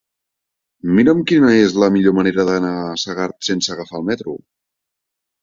[0.99, 4.37] Mira'm quina és la millor manera d'anar a Segart sense agafar el metro.